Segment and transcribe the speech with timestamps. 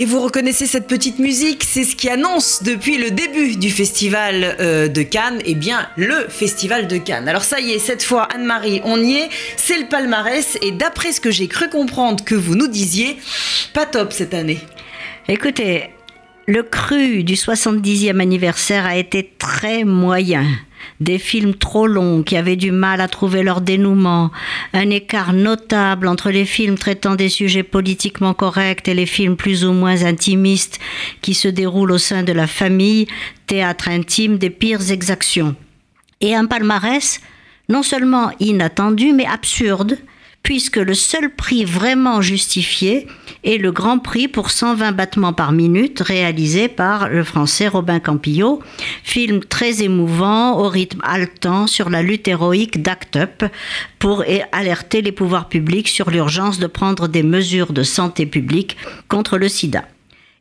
[0.00, 4.56] Et vous reconnaissez cette petite musique, c'est ce qui annonce depuis le début du festival
[4.58, 7.28] euh, de Cannes, et eh bien le festival de Cannes.
[7.28, 11.12] Alors ça y est, cette fois Anne-Marie, on y est, c'est le palmarès, et d'après
[11.12, 13.16] ce que j'ai cru comprendre que vous nous disiez,
[13.72, 14.58] pas top cette année.
[15.28, 15.90] Écoutez,
[16.48, 20.44] le cru du 70e anniversaire a été très moyen
[21.00, 24.30] des films trop longs qui avaient du mal à trouver leur dénouement,
[24.72, 29.64] un écart notable entre les films traitant des sujets politiquement corrects et les films plus
[29.64, 30.80] ou moins intimistes
[31.22, 33.06] qui se déroulent au sein de la famille,
[33.46, 35.54] théâtre intime des pires exactions.
[36.20, 37.20] Et un palmarès
[37.68, 39.98] non seulement inattendu mais absurde,
[40.42, 43.06] puisque le seul prix vraiment justifié
[43.44, 48.60] est le Grand Prix pour 120 battements par minute réalisé par le français Robin Campillo,
[49.02, 53.44] film très émouvant au rythme haletant sur la lutte héroïque d'Act Up
[53.98, 58.76] pour alerter les pouvoirs publics sur l'urgence de prendre des mesures de santé publique
[59.08, 59.84] contre le sida.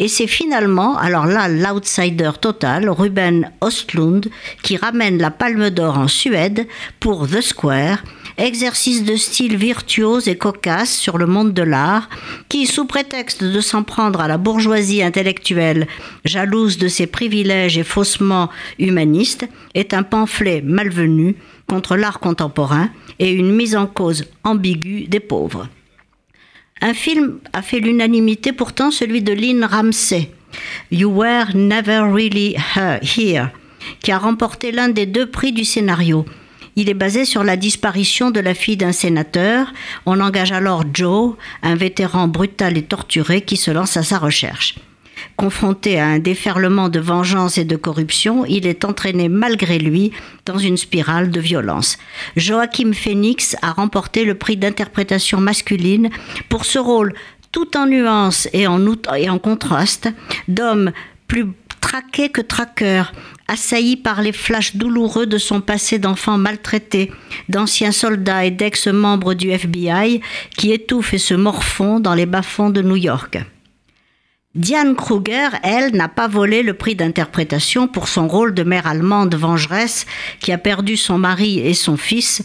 [0.00, 4.30] Et c'est finalement, alors là, l'outsider total, Ruben Ostlund,
[4.62, 6.68] qui ramène la Palme d'Or en Suède
[7.00, 8.04] pour The Square,
[8.36, 12.08] exercice de style virtuose et cocasse sur le monde de l'art,
[12.48, 15.88] qui, sous prétexte de s'en prendre à la bourgeoisie intellectuelle,
[16.24, 21.34] jalouse de ses privilèges et faussement humaniste, est un pamphlet malvenu
[21.68, 25.68] contre l'art contemporain et une mise en cause ambiguë des pauvres.
[26.80, 30.30] Un film a fait l'unanimité pourtant, celui de Lynn Ramsey,
[30.92, 33.48] You Were Never Really Here,
[34.02, 36.24] qui a remporté l'un des deux prix du scénario.
[36.76, 39.72] Il est basé sur la disparition de la fille d'un sénateur.
[40.06, 41.34] On engage alors Joe,
[41.64, 44.76] un vétéran brutal et torturé qui se lance à sa recherche.
[45.36, 50.12] Confronté à un déferlement de vengeance et de corruption, il est entraîné malgré lui
[50.44, 51.98] dans une spirale de violence.
[52.36, 56.10] Joachim Phoenix a remporté le prix d'interprétation masculine
[56.48, 57.14] pour ce rôle
[57.52, 60.08] tout en nuance et en, contraste
[60.48, 60.92] d'homme
[61.26, 61.46] plus
[61.80, 63.12] traqué que traqueur,
[63.46, 67.10] assailli par les flashs douloureux de son passé d'enfant maltraité,
[67.48, 70.20] d'anciens soldats et d'ex-membres du FBI
[70.56, 73.38] qui étouffent et se morfondent dans les bas-fonds de New York.
[74.54, 79.34] Diane Kruger, elle, n'a pas volé le prix d'interprétation pour son rôle de mère allemande
[79.34, 80.06] vengeresse
[80.40, 82.42] qui a perdu son mari et son fils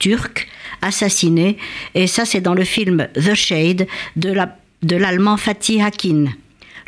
[0.00, 0.48] turc
[0.82, 1.58] assassinés.
[1.94, 6.24] Et ça, c'est dans le film The Shade de l'allemand Fatih Akin.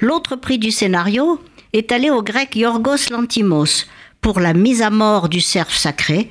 [0.01, 1.41] L'autre prix du scénario
[1.73, 3.87] est allé au grec Yorgos Lantimos
[4.21, 6.29] pour la mise à mort du cerf sacré,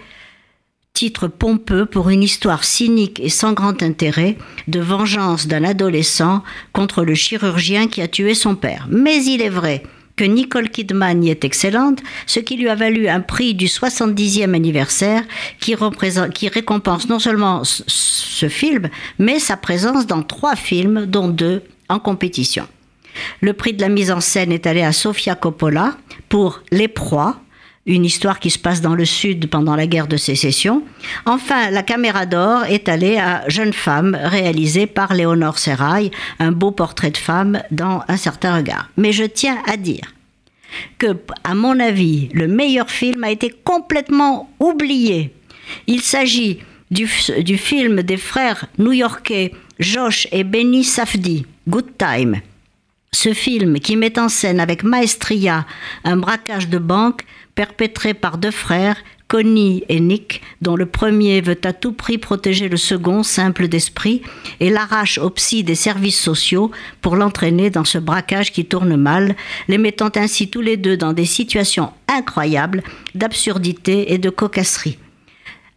[0.93, 4.37] titre pompeux pour une histoire cynique et sans grand intérêt
[4.67, 8.87] de vengeance d'un adolescent contre le chirurgien qui a tué son père.
[8.91, 9.81] Mais il est vrai
[10.15, 14.53] que Nicole Kidman y est excellente, ce qui lui a valu un prix du 70e
[14.53, 15.23] anniversaire
[15.59, 15.75] qui,
[16.35, 21.97] qui récompense non seulement ce film, mais sa présence dans trois films, dont deux en
[21.97, 22.67] compétition.
[23.41, 25.97] Le prix de la mise en scène est allé à Sofia Coppola
[26.29, 27.35] pour Les Proies,
[27.85, 30.83] une histoire qui se passe dans le Sud pendant la guerre de sécession.
[31.25, 36.71] Enfin, la caméra d'or est allée à Jeune femme, réalisée par Léonore Serrail, un beau
[36.71, 38.89] portrait de femme dans un certain regard.
[38.95, 40.13] Mais je tiens à dire
[40.97, 45.33] que, à mon avis, le meilleur film a été complètement oublié.
[45.87, 52.39] Il s'agit du, du film des frères new-yorkais Josh et Benny Safdie, Good Time.
[53.11, 55.65] Ce film, qui met en scène avec maestria
[56.03, 57.23] un braquage de banque
[57.55, 58.97] perpétré par deux frères,
[59.27, 64.21] Connie et Nick, dont le premier veut à tout prix protéger le second, simple d'esprit,
[64.59, 66.69] et l'arrache au psy des services sociaux
[67.01, 69.35] pour l'entraîner dans ce braquage qui tourne mal,
[69.67, 72.83] les mettant ainsi tous les deux dans des situations incroyables
[73.15, 74.99] d'absurdité et de cocasserie.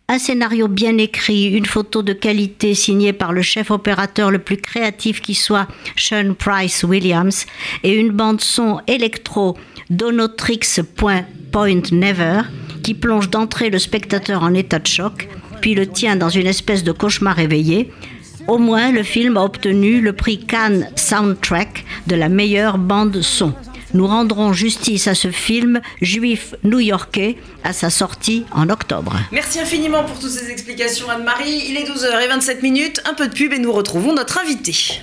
[0.09, 4.57] Un scénario bien écrit, une photo de qualité signée par le chef opérateur le plus
[4.59, 5.67] créatif qui soit,
[5.97, 7.47] Sean Price Williams,
[7.83, 9.57] et une bande son électro
[9.91, 10.81] Donotrix
[11.57, 12.43] Point Never,
[12.83, 15.27] qui plonge d'entrée le spectateur en état de choc,
[15.63, 17.91] puis le tient dans une espèce de cauchemar éveillé.
[18.47, 23.55] Au moins, le film a obtenu le prix Cannes Soundtrack de la meilleure bande son
[23.95, 29.17] nous rendrons justice à ce film juif new-yorkais à sa sortie en octobre.
[29.33, 31.65] Merci infiniment pour toutes ces explications Anne-Marie.
[31.69, 35.03] Il est 12h27 minutes, un peu de pub et nous retrouvons notre invité.